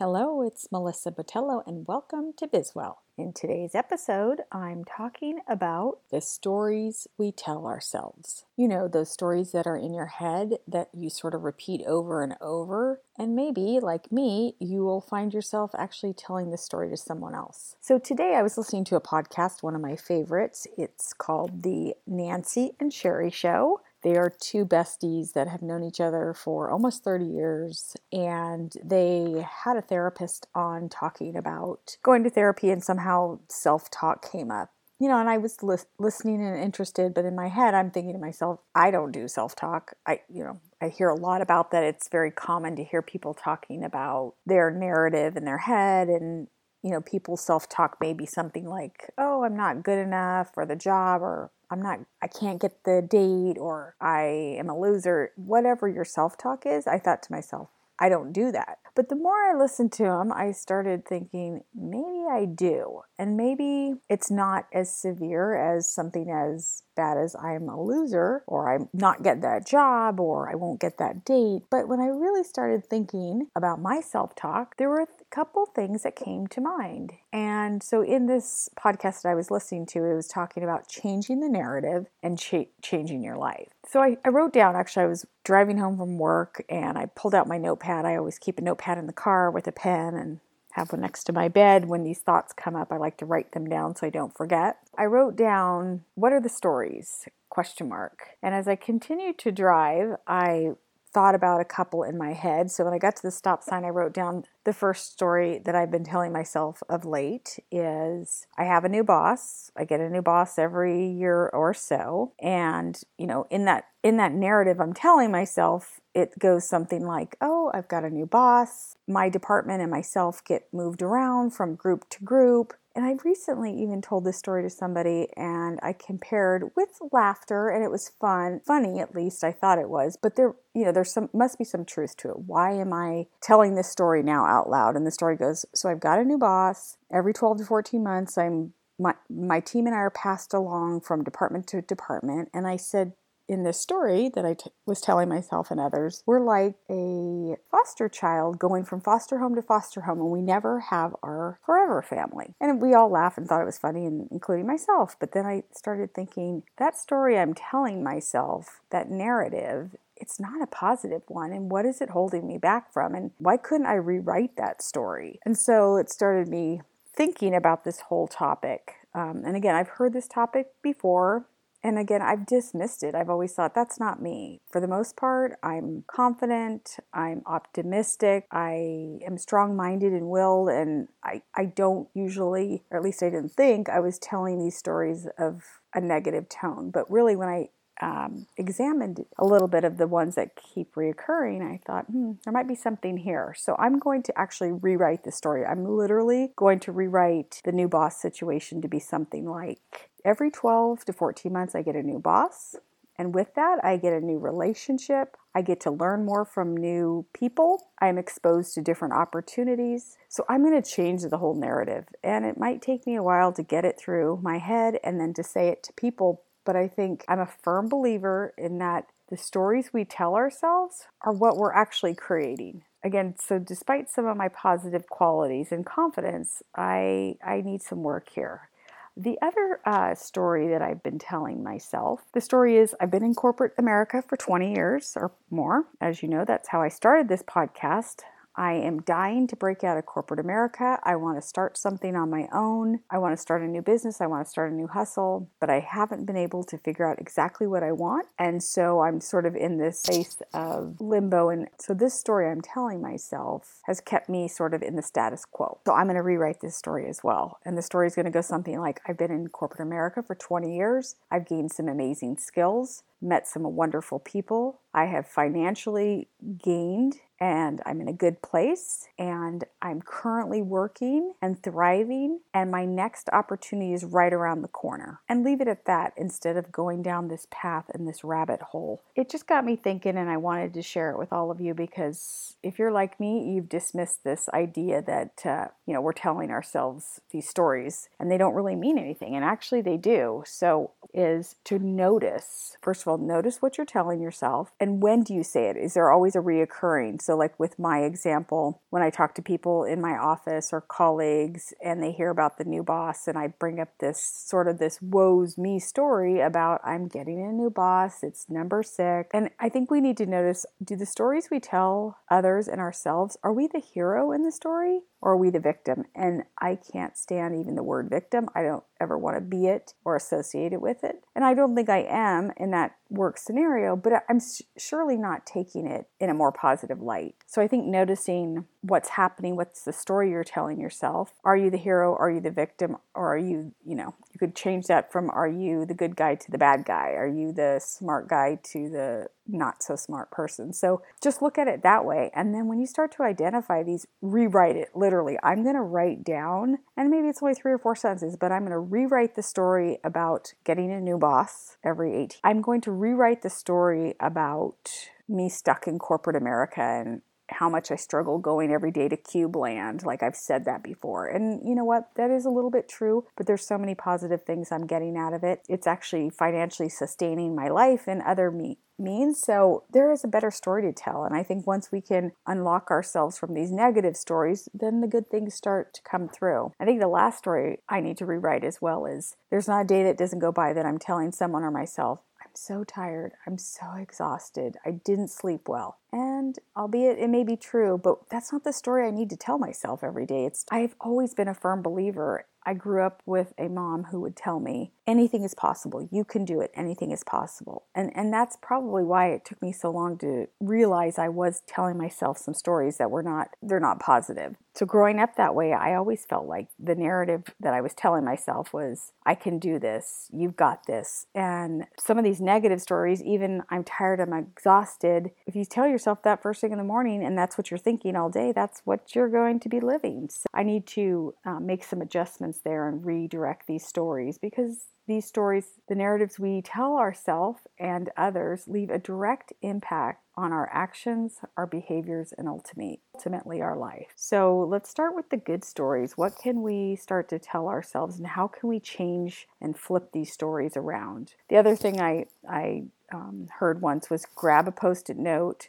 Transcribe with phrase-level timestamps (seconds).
[0.00, 2.96] Hello, it's Melissa Botello, and welcome to Bizwell.
[3.16, 8.44] In today's episode, I'm talking about the stories we tell ourselves.
[8.56, 12.24] You know, those stories that are in your head that you sort of repeat over
[12.24, 13.02] and over.
[13.16, 17.76] And maybe, like me, you will find yourself actually telling the story to someone else.
[17.80, 20.66] So today I was listening to a podcast, one of my favorites.
[20.76, 23.80] It's called The Nancy and Sherry Show.
[24.04, 29.46] They are two besties that have known each other for almost 30 years, and they
[29.64, 34.70] had a therapist on talking about going to therapy, and somehow self talk came up.
[35.00, 38.12] You know, and I was li- listening and interested, but in my head, I'm thinking
[38.12, 39.94] to myself, I don't do self talk.
[40.06, 41.82] I, you know, I hear a lot about that.
[41.82, 46.48] It's very common to hear people talking about their narrative in their head and
[46.84, 50.66] you know, people's self talk may be something like, oh, I'm not good enough for
[50.66, 55.32] the job, or I'm not, I can't get the date, or I am a loser.
[55.36, 58.78] Whatever your self talk is, I thought to myself, I don't do that.
[58.94, 63.02] But the more I listened to him, I started thinking, maybe I do.
[63.18, 68.72] And maybe it's not as severe as something as bad as I'm a loser, or
[68.72, 71.62] I'm not get that job, or I won't get that date.
[71.70, 76.14] But when I really started thinking about my self talk, there were couple things that
[76.14, 77.12] came to mind.
[77.32, 81.40] And so in this podcast that I was listening to, it was talking about changing
[81.40, 83.68] the narrative and cha- changing your life.
[83.88, 87.34] So I, I wrote down, actually, I was driving home from work and I pulled
[87.34, 88.04] out my notepad.
[88.04, 90.38] I always keep a notepad in the car with a pen and
[90.72, 91.88] have one next to my bed.
[91.88, 94.78] When these thoughts come up, I like to write them down so I don't forget.
[94.96, 97.26] I wrote down, what are the stories?
[97.48, 98.30] Question mark.
[98.42, 100.72] And as I continued to drive, I
[101.14, 102.70] thought about a couple in my head.
[102.70, 105.74] So when I got to the stop sign, I wrote down the first story that
[105.74, 109.70] I've been telling myself of late is I have a new boss.
[109.76, 112.32] I get a new boss every year or so.
[112.40, 117.36] And, you know, in that in that narrative I'm telling myself, it goes something like,
[117.40, 118.96] "Oh, I've got a new boss.
[119.08, 122.74] My department and myself get moved around from group to group.
[122.96, 127.82] And I recently even told this story to somebody and I compared with laughter and
[127.82, 131.12] it was fun, funny at least I thought it was, but there you know there's
[131.12, 132.38] some must be some truth to it.
[132.40, 134.94] Why am I telling this story now out loud?
[134.94, 136.96] And the story goes, so I've got a new boss.
[137.12, 141.24] Every 12 to 14 months I'm my my team and I are passed along from
[141.24, 143.14] department to department and I said
[143.48, 148.08] in this story that I t- was telling myself and others, we're like a foster
[148.08, 152.54] child going from foster home to foster home, and we never have our forever family.
[152.60, 155.16] And we all laughed and thought it was funny, and including myself.
[155.18, 160.66] But then I started thinking that story I'm telling myself, that narrative, it's not a
[160.66, 161.52] positive one.
[161.52, 163.14] And what is it holding me back from?
[163.14, 165.38] And why couldn't I rewrite that story?
[165.44, 166.80] And so it started me
[167.12, 168.94] thinking about this whole topic.
[169.14, 171.46] Um, and again, I've heard this topic before
[171.84, 173.14] and again, I've dismissed it.
[173.14, 174.62] I've always thought that's not me.
[174.72, 181.08] For the most part, I'm confident, I'm optimistic, I am strong minded and willed, and
[181.22, 185.28] I, I don't usually, or at least I didn't think, I was telling these stories
[185.38, 185.62] of
[185.94, 186.90] a negative tone.
[186.90, 187.68] But really, when I
[188.00, 192.52] um, examined a little bit of the ones that keep reoccurring, I thought, hmm, there
[192.52, 193.54] might be something here.
[193.58, 195.66] So I'm going to actually rewrite the story.
[195.66, 201.04] I'm literally going to rewrite the new boss situation to be something like every 12
[201.04, 202.76] to 14 months, I get a new boss.
[203.16, 205.36] And with that, I get a new relationship.
[205.54, 207.90] I get to learn more from new people.
[208.00, 210.16] I'm exposed to different opportunities.
[210.28, 212.06] So I'm going to change the whole narrative.
[212.24, 215.32] And it might take me a while to get it through my head and then
[215.34, 216.42] to say it to people.
[216.64, 221.32] But I think I'm a firm believer in that the stories we tell ourselves are
[221.32, 222.82] what we're actually creating.
[223.04, 228.30] Again, so despite some of my positive qualities and confidence, I, I need some work
[228.30, 228.70] here.
[229.16, 233.34] The other uh, story that I've been telling myself, the story is I've been in
[233.34, 235.84] corporate America for 20 years or more.
[236.00, 238.22] As you know, that's how I started this podcast.
[238.56, 240.98] I am dying to break out of corporate America.
[241.02, 243.00] I want to start something on my own.
[243.10, 244.20] I want to start a new business.
[244.20, 247.20] I want to start a new hustle, but I haven't been able to figure out
[247.20, 248.28] exactly what I want.
[248.38, 251.48] And so I'm sort of in this space of limbo.
[251.48, 255.44] And so this story I'm telling myself has kept me sort of in the status
[255.44, 255.78] quo.
[255.86, 257.58] So I'm going to rewrite this story as well.
[257.64, 260.34] And the story is going to go something like I've been in corporate America for
[260.34, 261.16] 20 years.
[261.30, 264.80] I've gained some amazing skills, met some wonderful people.
[264.92, 266.28] I have financially
[266.62, 272.86] gained and I'm in a good place and I'm currently working and thriving and my
[272.86, 275.20] next opportunity is right around the corner.
[275.28, 279.02] And leave it at that instead of going down this path and this rabbit hole.
[279.14, 281.74] It just got me thinking and I wanted to share it with all of you
[281.74, 286.50] because if you're like me, you've dismissed this idea that uh, you know, we're telling
[286.50, 290.44] ourselves these stories and they don't really mean anything and actually they do.
[290.46, 292.78] So is to notice.
[292.80, 295.76] First of all, notice what you're telling yourself and when do you say it?
[295.76, 297.20] Is there always a reoccurring?
[297.20, 301.74] So, like with my example, when I talk to people in my office or colleagues
[301.82, 305.00] and they hear about the new boss, and I bring up this sort of this
[305.00, 309.30] woes me story about I'm getting a new boss, it's number six.
[309.32, 313.36] And I think we need to notice do the stories we tell others and ourselves,
[313.42, 315.00] are we the hero in the story?
[315.24, 316.04] or are we the victim?
[316.14, 318.48] And I can't stand even the word victim.
[318.54, 321.24] I don't ever want to be it or associate it with it.
[321.34, 324.40] And I don't think I am in that work scenario, but I'm
[324.76, 327.13] surely not taking it in a more positive light.
[327.46, 331.32] So I think noticing what's happening, what's the story you're telling yourself.
[331.44, 332.14] Are you the hero?
[332.16, 332.96] Are you the victim?
[333.14, 336.34] Or are you, you know, you could change that from are you the good guy
[336.34, 337.12] to the bad guy?
[337.12, 340.72] Are you the smart guy to the not so smart person?
[340.72, 342.30] So just look at it that way.
[342.34, 345.38] And then when you start to identify these, rewrite it literally.
[345.42, 348.62] I'm going to write down, and maybe it's only three or four sentences, but I'm
[348.62, 352.40] going to rewrite the story about getting a new boss every 18.
[352.44, 354.90] I'm going to rewrite the story about
[355.28, 359.56] me stuck in corporate America and how much I struggle going every day to Cube
[359.56, 360.02] Land.
[360.02, 361.26] Like I've said that before.
[361.26, 362.08] And you know what?
[362.16, 365.34] That is a little bit true, but there's so many positive things I'm getting out
[365.34, 365.60] of it.
[365.68, 369.40] It's actually financially sustaining my life and other me means.
[369.40, 371.24] So there is a better story to tell.
[371.24, 375.28] And I think once we can unlock ourselves from these negative stories, then the good
[375.30, 376.72] things start to come through.
[376.78, 379.86] I think the last story I need to rewrite as well is there's not a
[379.86, 382.20] day that doesn't go by that I'm telling someone or myself,
[382.56, 383.32] so tired.
[383.46, 384.76] I'm so exhausted.
[384.84, 385.98] I didn't sleep well.
[386.14, 389.58] And albeit it may be true, but that's not the story I need to tell
[389.58, 390.44] myself every day.
[390.44, 394.36] It's I've always been a firm believer I grew up with a mom who would
[394.36, 396.08] tell me, anything is possible.
[396.10, 396.70] You can do it.
[396.74, 397.84] Anything is possible.
[397.94, 401.98] And and that's probably why it took me so long to realize I was telling
[401.98, 404.56] myself some stories that were not they're not positive.
[404.74, 408.24] So growing up that way, I always felt like the narrative that I was telling
[408.24, 410.28] myself was I can do this.
[410.32, 411.26] You've got this.
[411.34, 415.30] And some of these negative stories, even I'm tired, I'm exhausted.
[415.46, 418.16] If you tell yourself that first thing in the morning and that's what you're thinking
[418.16, 420.28] all day, that's what you're going to be living.
[420.30, 425.26] So I need to uh, make some adjustments there and redirect these stories because these
[425.26, 431.40] stories, the narratives we tell ourselves and others, leave a direct impact on our actions,
[431.56, 434.06] our behaviors, and ultimately, ultimately our life.
[434.16, 436.16] So let's start with the good stories.
[436.16, 440.32] What can we start to tell ourselves, and how can we change and flip these
[440.32, 441.34] stories around?
[441.48, 445.68] The other thing I I um, heard once was grab a post-it note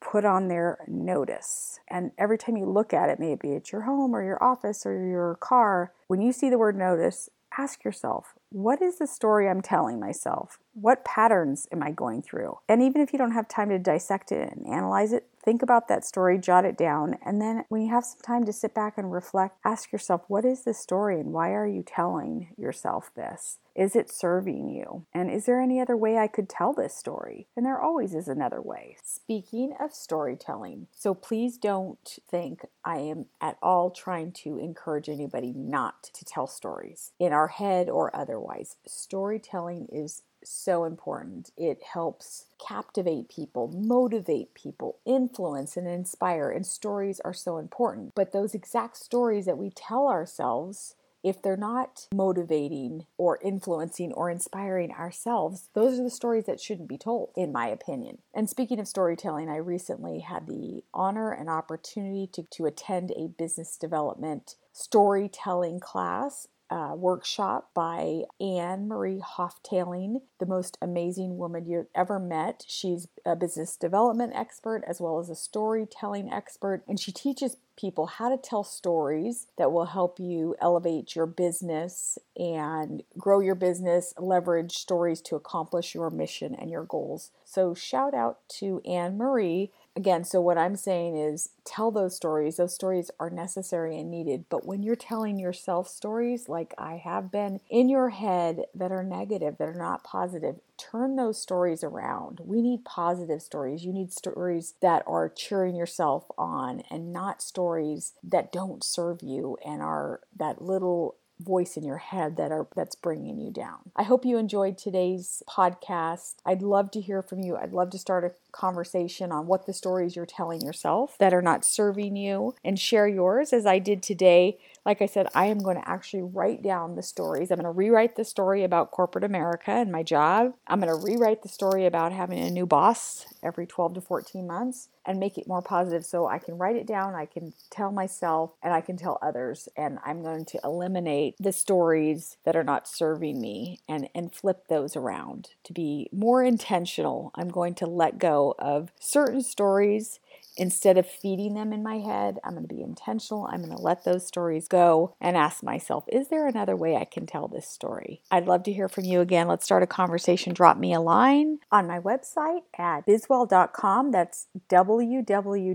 [0.00, 1.80] put on their notice.
[1.88, 5.06] And every time you look at it, maybe it's your home or your office or
[5.06, 9.62] your car, when you see the word notice, ask yourself, what is the story I'm
[9.62, 10.58] telling myself?
[10.78, 12.58] What patterns am I going through?
[12.68, 15.88] And even if you don't have time to dissect it and analyze it, think about
[15.88, 18.98] that story, jot it down, and then when you have some time to sit back
[18.98, 23.56] and reflect, ask yourself, what is this story and why are you telling yourself this?
[23.74, 25.06] Is it serving you?
[25.14, 27.46] And is there any other way I could tell this story?
[27.56, 28.96] And there always is another way.
[29.02, 35.54] Speaking of storytelling, so please don't think I am at all trying to encourage anybody
[35.54, 38.76] not to tell stories in our head or otherwise.
[38.86, 41.50] Storytelling is so important.
[41.56, 46.50] It helps captivate people, motivate people, influence and inspire.
[46.50, 48.14] And stories are so important.
[48.14, 50.94] But those exact stories that we tell ourselves
[51.26, 56.88] if they're not motivating or influencing or inspiring ourselves, those are the stories that shouldn't
[56.88, 58.18] be told, in my opinion.
[58.32, 63.26] And speaking of storytelling, I recently had the honor and opportunity to, to attend a
[63.26, 71.86] business development storytelling class uh, workshop by Anne Marie Hoftailing, the most amazing woman you've
[71.94, 72.64] ever met.
[72.66, 78.06] She's a business development expert as well as a storytelling expert, and she teaches people
[78.06, 84.14] how to tell stories that will help you elevate your business and grow your business,
[84.18, 87.30] leverage stories to accomplish your mission and your goals.
[87.44, 92.56] So, shout out to Anne Marie again, so what I'm saying is tell those stories.
[92.56, 94.44] Those stories are necessary and needed.
[94.48, 99.02] But when you're telling yourself stories like I have been in your head that are
[99.02, 102.40] negative, that are not positive, turn those stories around.
[102.44, 103.84] We need positive stories.
[103.84, 109.56] You need stories that are cheering yourself on and not stories that don't serve you
[109.64, 113.90] and are that little voice in your head that are that's bringing you down.
[113.94, 116.36] I hope you enjoyed today's podcast.
[116.44, 117.56] I'd love to hear from you.
[117.56, 121.42] I'd love to start a conversation on what the stories you're telling yourself that are
[121.42, 124.58] not serving you and share yours as I did today.
[124.84, 127.50] Like I said, I am going to actually write down the stories.
[127.50, 130.54] I'm going to rewrite the story about corporate America and my job.
[130.66, 134.46] I'm going to rewrite the story about having a new boss every 12 to 14
[134.46, 137.92] months and make it more positive so I can write it down, I can tell
[137.92, 139.68] myself, and I can tell others.
[139.76, 144.66] And I'm going to eliminate the stories that are not serving me and, and flip
[144.68, 147.30] those around to be more intentional.
[147.34, 150.20] I'm going to let go of certain stories
[150.56, 153.46] Instead of feeding them in my head, I'm going to be intentional.
[153.46, 157.04] I'm going to let those stories go and ask myself, is there another way I
[157.04, 158.22] can tell this story?
[158.30, 159.48] I'd love to hear from you again.
[159.48, 160.54] Let's start a conversation.
[160.54, 164.12] Drop me a line on my website at bizwell.com.
[164.12, 165.70] That's www.mbizwell,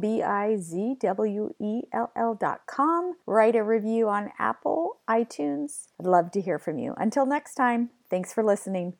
[0.00, 0.72] B-I-Z-W-E-L-L.com.
[3.26, 5.88] Write a review on Apple, iTunes.
[5.98, 6.94] I'd love to hear from you.
[6.96, 8.94] Until next time, thanks for listening.